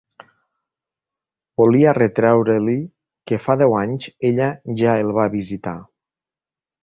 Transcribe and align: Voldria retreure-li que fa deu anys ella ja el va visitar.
Voldria 1.61 1.91
retreure-li 1.97 2.77
que 3.31 3.39
fa 3.45 3.57
deu 3.63 3.77
anys 3.81 4.09
ella 4.31 4.49
ja 4.81 4.95
el 5.05 5.13
va 5.19 5.27
visitar. 5.37 5.77